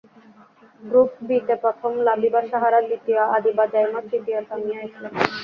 Group 0.81 1.11
বিতে 1.27 1.53
প্রথম 1.63 1.91
লাবিবা 2.07 2.41
সাহারা, 2.49 2.79
দ্বিতীয় 2.87 3.21
আদিবা 3.35 3.65
জাইমা, 3.73 3.99
তৃতীয় 4.09 4.39
সামিয়া 4.49 4.79
ইসলাম। 4.81 5.13